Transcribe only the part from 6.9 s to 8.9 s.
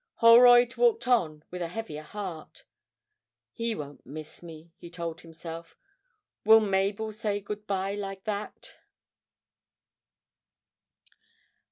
say good bye like that?'